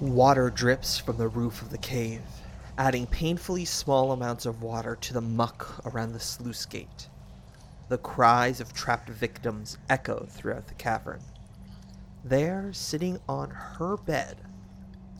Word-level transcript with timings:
Water 0.00 0.50
drips 0.50 0.98
from 0.98 1.18
the 1.18 1.28
roof 1.28 1.62
of 1.62 1.70
the 1.70 1.78
cave, 1.78 2.20
adding 2.76 3.06
painfully 3.06 3.64
small 3.64 4.10
amounts 4.10 4.44
of 4.44 4.60
water 4.60 4.96
to 4.96 5.14
the 5.14 5.20
muck 5.20 5.80
around 5.86 6.12
the 6.12 6.20
sluice 6.20 6.66
gate. 6.66 7.08
The 7.88 7.98
cries 7.98 8.60
of 8.60 8.72
trapped 8.72 9.08
victims 9.08 9.78
echo 9.88 10.26
throughout 10.28 10.66
the 10.66 10.74
cavern. 10.74 11.20
There, 12.24 12.72
sitting 12.72 13.20
on 13.28 13.50
her 13.50 13.96
bed, 13.96 14.38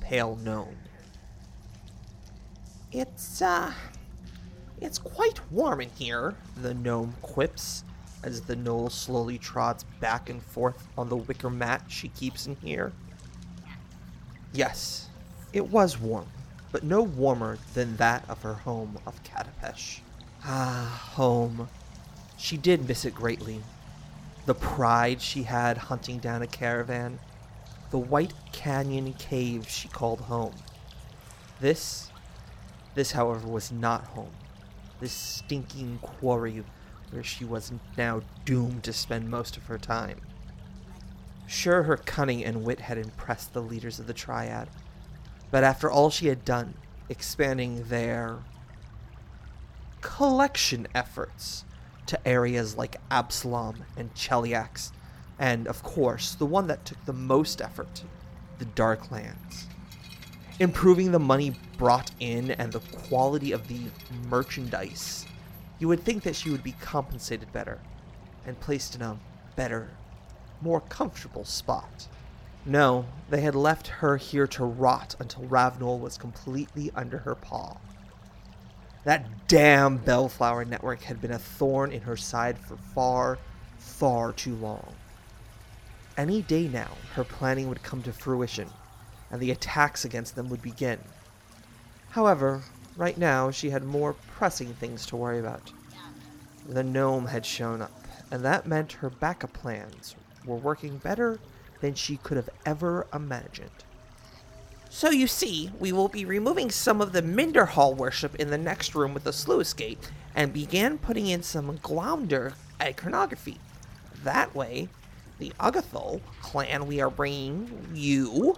pale 0.00 0.36
gnome. 0.36 0.78
It's, 2.92 3.42
uh, 3.42 3.74
it's 4.80 4.98
quite 4.98 5.52
warm 5.52 5.82
in 5.82 5.90
here, 5.90 6.34
the 6.56 6.72
gnome 6.72 7.14
quips 7.20 7.84
as 8.22 8.40
the 8.40 8.56
gnoll 8.56 8.90
slowly 8.90 9.36
trots 9.36 9.84
back 10.00 10.30
and 10.30 10.42
forth 10.42 10.88
on 10.96 11.10
the 11.10 11.16
wicker 11.16 11.50
mat 11.50 11.84
she 11.88 12.08
keeps 12.08 12.46
in 12.46 12.56
here. 12.56 12.92
Yes, 14.52 15.08
it 15.52 15.70
was 15.70 15.98
warm, 15.98 16.26
but 16.72 16.84
no 16.84 17.02
warmer 17.02 17.58
than 17.72 17.96
that 17.96 18.28
of 18.28 18.42
her 18.42 18.54
home 18.54 18.98
of 19.06 19.22
Katapesh. 19.24 20.00
Ah, 20.44 21.10
home. 21.14 21.68
She 22.36 22.56
did 22.56 22.86
miss 22.86 23.04
it 23.04 23.14
greatly. 23.14 23.62
The 24.44 24.54
pride 24.54 25.22
she 25.22 25.44
had 25.44 25.78
hunting 25.78 26.18
down 26.18 26.42
a 26.42 26.46
caravan, 26.46 27.18
the 27.90 27.98
white 27.98 28.34
canyon 28.52 29.14
cave 29.14 29.68
she 29.68 29.88
called 29.88 30.22
home. 30.22 30.54
This, 31.60 32.10
this, 32.94 33.12
however, 33.12 33.46
was 33.46 33.72
not 33.72 34.04
home. 34.04 34.34
This 35.00 35.12
stinking 35.12 35.98
quarry 36.02 36.64
where 37.10 37.22
she 37.22 37.44
was 37.44 37.72
now 37.96 38.22
doomed 38.44 38.82
to 38.84 38.92
spend 38.92 39.30
most 39.30 39.56
of 39.56 39.66
her 39.66 39.78
time. 39.78 40.20
Sure, 41.46 41.82
her 41.84 41.96
cunning 41.96 42.44
and 42.44 42.64
wit 42.64 42.80
had 42.80 42.98
impressed 42.98 43.52
the 43.52 43.62
leaders 43.62 43.98
of 43.98 44.06
the 44.06 44.14
Triad, 44.14 44.68
but 45.50 45.64
after 45.64 45.90
all 45.90 46.10
she 46.10 46.28
had 46.28 46.44
done, 46.44 46.74
expanding 47.08 47.84
their 47.84 48.38
collection 50.00 50.88
efforts 50.94 51.64
to 52.06 52.28
areas 52.28 52.76
like 52.76 52.96
Absalom 53.10 53.84
and 53.96 54.14
Cheliax, 54.14 54.92
and 55.38 55.66
of 55.66 55.82
course, 55.82 56.34
the 56.34 56.46
one 56.46 56.66
that 56.66 56.84
took 56.84 57.04
the 57.04 57.12
most 57.12 57.60
effort, 57.60 58.02
the 58.58 58.64
Darklands. 58.64 59.64
Improving 60.60 61.12
the 61.12 61.18
money 61.18 61.54
brought 61.76 62.10
in 62.20 62.50
and 62.52 62.72
the 62.72 62.80
quality 62.80 63.52
of 63.52 63.68
the 63.68 63.80
merchandise, 64.28 65.26
you 65.78 65.88
would 65.88 66.04
think 66.04 66.22
that 66.22 66.36
she 66.36 66.50
would 66.50 66.62
be 66.62 66.72
compensated 66.72 67.52
better 67.52 67.80
and 68.46 68.60
placed 68.60 68.94
in 68.94 69.02
a 69.02 69.18
better, 69.56 69.90
more 70.62 70.80
comfortable 70.80 71.44
spot. 71.44 72.06
No, 72.64 73.06
they 73.28 73.40
had 73.40 73.56
left 73.56 73.88
her 73.88 74.16
here 74.16 74.46
to 74.48 74.64
rot 74.64 75.16
until 75.18 75.42
Ravounel 75.44 75.98
was 75.98 76.16
completely 76.16 76.92
under 76.94 77.18
her 77.18 77.34
paw. 77.34 77.76
That 79.04 79.48
damn 79.48 79.96
Bellflower 79.96 80.64
network 80.64 81.02
had 81.02 81.20
been 81.20 81.32
a 81.32 81.38
thorn 81.38 81.90
in 81.90 82.02
her 82.02 82.16
side 82.16 82.56
for 82.56 82.76
far, 82.76 83.38
far 83.78 84.32
too 84.32 84.54
long. 84.54 84.94
Any 86.16 86.42
day 86.42 86.68
now, 86.68 86.90
her 87.14 87.24
planning 87.24 87.68
would 87.68 87.82
come 87.82 88.02
to 88.04 88.12
fruition, 88.12 88.70
and 89.30 89.40
the 89.40 89.50
attacks 89.50 90.04
against 90.04 90.36
them 90.36 90.48
would 90.50 90.62
begin. 90.62 91.00
However, 92.10 92.62
right 92.96 93.18
now 93.18 93.50
she 93.50 93.70
had 93.70 93.82
more 93.82 94.12
pressing 94.36 94.74
things 94.74 95.04
to 95.06 95.16
worry 95.16 95.40
about. 95.40 95.72
The 96.68 96.84
gnome 96.84 97.26
had 97.26 97.44
shown 97.44 97.82
up, 97.82 98.06
and 98.30 98.44
that 98.44 98.66
meant 98.66 98.92
her 98.92 99.10
backup 99.10 99.52
plans 99.52 100.14
were 100.44 100.56
working 100.56 100.98
better 100.98 101.38
than 101.80 101.94
she 101.94 102.16
could 102.18 102.36
have 102.36 102.50
ever 102.64 103.06
imagined. 103.12 103.70
So 104.88 105.10
you 105.10 105.26
see, 105.26 105.70
we 105.80 105.90
will 105.90 106.08
be 106.08 106.24
removing 106.24 106.70
some 106.70 107.00
of 107.00 107.12
the 107.12 107.22
Minderhal 107.22 107.96
worship 107.96 108.34
in 108.36 108.50
the 108.50 108.58
next 108.58 108.94
room 108.94 109.14
with 109.14 109.24
the 109.24 109.32
sluice 109.32 109.72
gate, 109.72 110.10
and 110.34 110.52
began 110.52 110.98
putting 110.98 111.26
in 111.26 111.42
some 111.42 111.78
Ghlaunder 111.78 112.54
iconography. 112.80 113.58
That 114.22 114.54
way, 114.54 114.88
the 115.38 115.52
Ugothol 115.58 116.20
clan 116.40 116.86
we 116.86 117.00
are 117.00 117.10
bringing 117.10 117.88
you, 117.94 118.56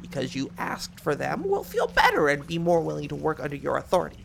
because 0.00 0.34
you 0.34 0.50
asked 0.58 1.00
for 1.00 1.14
them, 1.14 1.48
will 1.48 1.64
feel 1.64 1.88
better 1.88 2.28
and 2.28 2.46
be 2.46 2.58
more 2.58 2.80
willing 2.80 3.08
to 3.08 3.16
work 3.16 3.40
under 3.40 3.56
your 3.56 3.76
authority. 3.76 4.24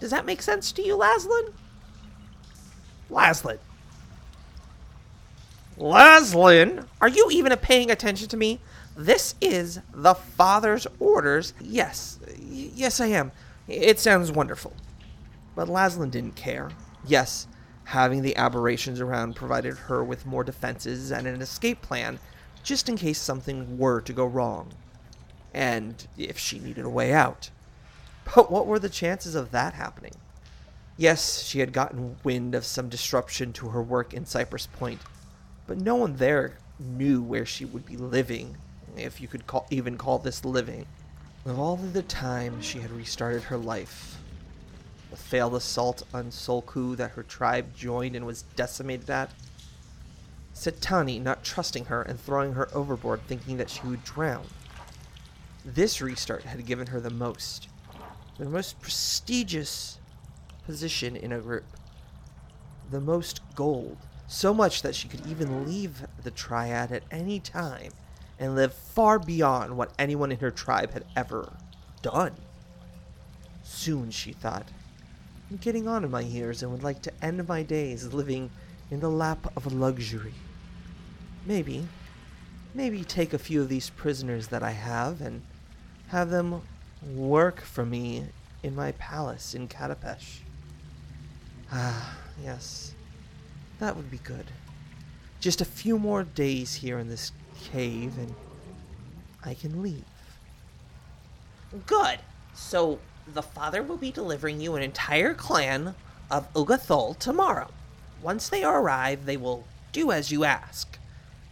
Does 0.00 0.10
that 0.10 0.26
make 0.26 0.42
sense 0.42 0.72
to 0.72 0.82
you, 0.82 0.96
Laslunn? 0.96 1.52
Laslunn. 3.10 3.58
Laslunn, 5.78 6.86
are 7.00 7.08
you 7.08 7.28
even 7.30 7.56
paying 7.56 7.90
attention 7.90 8.28
to 8.28 8.36
me? 8.36 8.60
This 8.96 9.34
is 9.40 9.80
the 9.92 10.14
father's 10.14 10.86
orders. 10.98 11.54
Yes, 11.60 12.18
yes, 12.38 13.00
I 13.00 13.06
am. 13.06 13.32
It 13.66 13.98
sounds 13.98 14.30
wonderful. 14.30 14.74
But 15.54 15.68
Laslunn 15.68 16.10
didn't 16.10 16.36
care. 16.36 16.70
Yes, 17.06 17.46
having 17.84 18.22
the 18.22 18.36
aberrations 18.36 19.00
around 19.00 19.34
provided 19.34 19.76
her 19.76 20.04
with 20.04 20.26
more 20.26 20.44
defenses 20.44 21.10
and 21.10 21.26
an 21.26 21.40
escape 21.40 21.82
plan 21.82 22.18
just 22.62 22.88
in 22.88 22.96
case 22.96 23.18
something 23.18 23.78
were 23.78 24.00
to 24.00 24.12
go 24.12 24.24
wrong. 24.24 24.72
And 25.54 26.06
if 26.16 26.38
she 26.38 26.58
needed 26.58 26.84
a 26.84 26.90
way 26.90 27.12
out. 27.12 27.50
But 28.34 28.50
what 28.50 28.66
were 28.66 28.78
the 28.78 28.88
chances 28.88 29.34
of 29.34 29.50
that 29.50 29.74
happening? 29.74 30.14
Yes, 30.96 31.42
she 31.42 31.60
had 31.60 31.72
gotten 31.72 32.16
wind 32.22 32.54
of 32.54 32.64
some 32.64 32.88
disruption 32.88 33.52
to 33.54 33.70
her 33.70 33.82
work 33.82 34.14
in 34.14 34.26
Cypress 34.26 34.66
Point, 34.66 35.00
but 35.66 35.78
no 35.78 35.94
one 35.94 36.16
there 36.16 36.58
knew 36.78 37.22
where 37.22 37.46
she 37.46 37.64
would 37.64 37.86
be 37.86 37.96
living, 37.96 38.56
if 38.96 39.20
you 39.20 39.28
could 39.28 39.46
call, 39.46 39.66
even 39.70 39.96
call 39.96 40.18
this 40.18 40.44
living. 40.44 40.86
Of 41.44 41.58
all 41.58 41.74
of 41.74 41.92
the 41.92 42.02
time 42.02 42.60
she 42.60 42.80
had 42.80 42.90
restarted 42.90 43.44
her 43.44 43.56
life, 43.56 44.18
the 45.10 45.16
failed 45.16 45.54
assault 45.54 46.02
on 46.14 46.30
Solku 46.30 46.96
that 46.96 47.12
her 47.12 47.22
tribe 47.22 47.74
joined 47.74 48.16
and 48.16 48.24
was 48.24 48.42
decimated 48.56 49.10
at, 49.10 49.30
Setani 50.54 51.20
not 51.20 51.44
trusting 51.44 51.86
her 51.86 52.02
and 52.02 52.20
throwing 52.20 52.52
her 52.52 52.68
overboard 52.74 53.26
thinking 53.26 53.56
that 53.56 53.70
she 53.70 53.86
would 53.86 54.04
drown. 54.04 54.46
This 55.64 56.00
restart 56.00 56.44
had 56.44 56.66
given 56.66 56.88
her 56.88 57.00
the 57.00 57.10
most, 57.10 57.68
the 58.38 58.44
most 58.44 58.80
prestigious 58.80 59.98
position 60.64 61.16
in 61.16 61.32
a 61.32 61.40
group, 61.40 61.64
the 62.90 63.00
most 63.00 63.40
gold, 63.54 63.98
so 64.26 64.54
much 64.54 64.82
that 64.82 64.94
she 64.94 65.08
could 65.08 65.26
even 65.26 65.66
leave 65.66 66.06
the 66.22 66.30
triad 66.30 66.92
at 66.92 67.02
any 67.10 67.38
time 67.38 67.92
and 68.38 68.54
live 68.54 68.72
far 68.72 69.18
beyond 69.18 69.76
what 69.76 69.92
anyone 69.98 70.32
in 70.32 70.38
her 70.38 70.50
tribe 70.50 70.92
had 70.92 71.04
ever 71.14 71.52
done. 72.02 72.34
Soon, 73.62 74.10
she 74.10 74.32
thought, 74.32 74.68
I'm 75.50 75.58
getting 75.58 75.86
on 75.86 76.04
in 76.04 76.10
my 76.10 76.22
years 76.22 76.62
and 76.62 76.72
would 76.72 76.82
like 76.82 77.02
to 77.02 77.12
end 77.22 77.46
my 77.46 77.62
days 77.62 78.12
living 78.12 78.50
in 78.90 79.00
the 79.00 79.10
lap 79.10 79.52
of 79.56 79.72
luxury. 79.72 80.34
Maybe, 81.46 81.86
maybe 82.74 83.04
take 83.04 83.32
a 83.32 83.38
few 83.38 83.62
of 83.62 83.68
these 83.68 83.90
prisoners 83.90 84.48
that 84.48 84.62
I 84.62 84.72
have 84.72 85.20
and 85.20 85.42
have 86.08 86.30
them 86.30 86.62
work 87.14 87.60
for 87.60 87.84
me 87.84 88.26
in 88.62 88.74
my 88.74 88.92
palace 88.92 89.54
in 89.54 89.68
Katapesh. 89.68 90.38
Ah, 91.70 92.16
yes, 92.42 92.94
that 93.82 93.96
would 93.96 94.12
be 94.12 94.18
good. 94.18 94.46
Just 95.40 95.60
a 95.60 95.64
few 95.64 95.98
more 95.98 96.22
days 96.22 96.72
here 96.72 97.00
in 97.00 97.08
this 97.08 97.32
cave 97.60 98.16
and 98.16 98.32
I 99.44 99.54
can 99.54 99.82
leave. 99.82 100.04
Good. 101.86 102.20
So 102.54 103.00
the 103.26 103.42
father 103.42 103.82
will 103.82 103.96
be 103.96 104.12
delivering 104.12 104.60
you 104.60 104.76
an 104.76 104.84
entire 104.84 105.34
clan 105.34 105.96
of 106.30 106.52
Ugothol 106.54 107.18
tomorrow. 107.18 107.72
Once 108.22 108.48
they 108.48 108.62
arrive, 108.62 109.26
they 109.26 109.36
will 109.36 109.64
do 109.90 110.12
as 110.12 110.30
you 110.30 110.44
ask. 110.44 110.96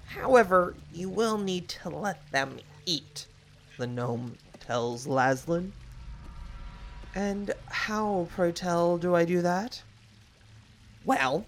However, 0.07 0.77
you 0.93 1.09
will 1.09 1.37
need 1.37 1.69
to 1.69 1.89
let 1.89 2.31
them 2.31 2.61
eat, 2.87 3.27
the 3.77 3.89
gnome 3.89 4.37
tells 4.61 5.05
Laslunn. 5.05 5.73
And 7.13 7.53
how, 7.67 8.29
pray 8.31 8.53
tell, 8.53 8.99
do 8.99 9.17
I 9.17 9.25
do 9.25 9.43
that? 9.43 9.83
Well, 11.05 11.45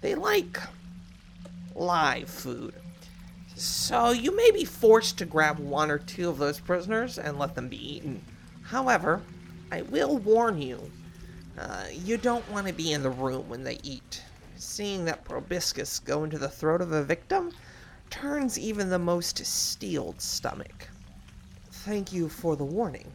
they 0.00 0.14
like 0.14 0.58
live 1.74 2.28
food. 2.28 2.74
So 3.54 4.10
you 4.10 4.34
may 4.34 4.50
be 4.50 4.64
forced 4.64 5.18
to 5.18 5.26
grab 5.26 5.58
one 5.58 5.90
or 5.90 5.98
two 5.98 6.28
of 6.28 6.38
those 6.38 6.60
prisoners 6.60 7.18
and 7.18 7.38
let 7.38 7.54
them 7.54 7.68
be 7.68 7.96
eaten. 7.96 8.24
However, 8.62 9.20
I 9.70 9.82
will 9.82 10.18
warn 10.18 10.62
you, 10.62 10.90
uh, 11.58 11.84
you 11.90 12.16
don't 12.16 12.48
want 12.50 12.66
to 12.66 12.72
be 12.72 12.92
in 12.92 13.02
the 13.02 13.10
room 13.10 13.48
when 13.48 13.64
they 13.64 13.78
eat. 13.82 14.22
Seeing 14.56 15.04
that 15.04 15.24
proboscis 15.24 15.98
go 15.98 16.24
into 16.24 16.38
the 16.38 16.48
throat 16.48 16.80
of 16.80 16.92
a 16.92 17.02
victim 17.02 17.52
turns 18.08 18.58
even 18.58 18.88
the 18.88 18.98
most 18.98 19.44
steeled 19.44 20.20
stomach. 20.20 20.88
Thank 21.70 22.12
you 22.12 22.28
for 22.28 22.56
the 22.56 22.64
warning. 22.64 23.10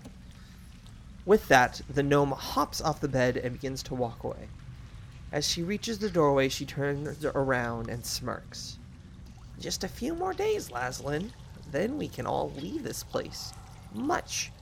With 1.26 1.48
that, 1.48 1.82
the 1.90 2.04
gnome 2.04 2.32
hops 2.32 2.82
off 2.82 3.02
the 3.02 3.08
bed 3.08 3.38
and 3.38 3.54
begins 3.54 3.82
to 3.84 3.96
walk 3.96 4.24
away. 4.24 4.48
As 5.36 5.46
she 5.46 5.64
reaches 5.64 6.00
the 6.00 6.10
doorway, 6.10 6.48
she 6.48 6.66
turns 6.66 7.26
around 7.26 7.90
and 7.90 8.06
smirks. 8.06 8.80
Just 9.60 9.84
a 9.84 9.88
few 9.90 10.16
more 10.16 10.32
days, 10.34 10.70
Laslunn. 10.70 11.30
then 11.74 11.98
we 11.98 12.08
can 12.08 12.26
all 12.26 12.54
leave 12.62 12.84
this 12.84 13.04
place 13.04 13.52
much, 13.94 14.54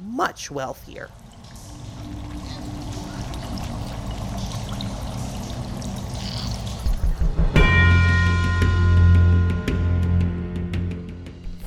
much 0.00 0.50
wealthier. 0.50 1.10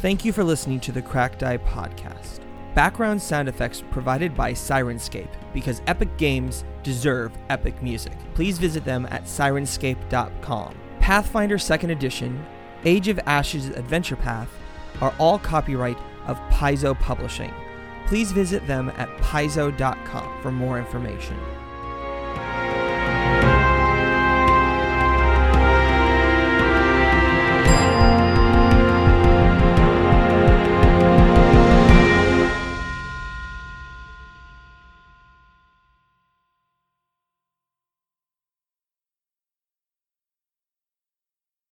Thank 0.02 0.26
you 0.26 0.34
for 0.34 0.44
listening 0.44 0.82
to 0.82 0.92
the 0.92 1.02
Cracked 1.02 1.40
Die 1.40 1.58
Podcast. 1.60 2.49
Background 2.76 3.22
sound 3.22 3.50
effects 3.50 3.84
provided 3.92 4.36
by 4.36 4.54
Syrinscape 4.54 5.30
because 5.54 5.82
epic 5.88 6.16
games 6.18 6.64
deserve 6.84 7.32
epic 7.50 7.82
music. 7.82 8.14
Please 8.36 8.58
visit 8.58 8.86
them 8.86 9.08
at 9.12 9.24
syrinscape.com. 9.24 10.76
Pathfinder 11.00 11.58
2nd 11.58 11.92
Edition, 11.92 12.46
Age 12.86 13.08
of 13.08 13.20
Ashes 13.26 13.68
Adventure 13.70 14.16
Path 14.16 14.50
are 15.02 15.14
all 15.18 15.40
copyright 15.40 15.98
of 16.28 16.38
Paizo 16.50 16.98
Publishing. 17.00 17.54
Please 18.08 18.32
visit 18.32 18.66
them 18.68 18.90
at 18.98 19.10
paizo.com 19.18 20.42
for 20.42 20.52
more 20.52 20.80
information. 20.80 21.38